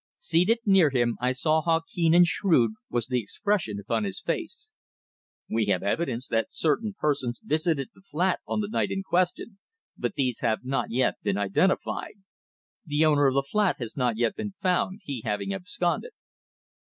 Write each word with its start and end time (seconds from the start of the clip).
Seated 0.17 0.61
near 0.65 0.89
him, 0.89 1.15
I 1.21 1.31
saw 1.31 1.61
how 1.61 1.83
keen 1.87 2.15
and 2.15 2.25
shrewd 2.25 2.71
was 2.89 3.05
the 3.05 3.21
expression 3.21 3.79
upon 3.79 4.03
his 4.03 4.19
face. 4.19 4.71
"We 5.47 5.67
have 5.67 5.83
evidence 5.83 6.27
that 6.29 6.51
certain 6.51 6.95
persons 6.97 7.39
visited 7.43 7.89
the 7.93 8.01
flat 8.01 8.39
on 8.47 8.61
the 8.61 8.67
night 8.67 8.89
in 8.89 9.03
question, 9.03 9.59
but 9.95 10.15
these 10.15 10.39
have 10.39 10.65
not 10.65 10.89
yet 10.89 11.21
been 11.21 11.37
identified. 11.37 12.15
The 12.83 13.05
owner 13.05 13.27
of 13.27 13.35
the 13.35 13.43
flat 13.43 13.75
has 13.77 13.95
not 13.95 14.17
yet 14.17 14.35
been 14.35 14.53
found, 14.53 15.01
he 15.03 15.21
having 15.23 15.53
absconded." 15.53 16.13